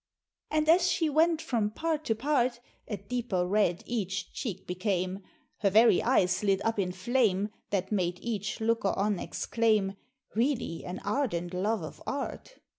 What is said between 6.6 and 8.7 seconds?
up in flame, That made each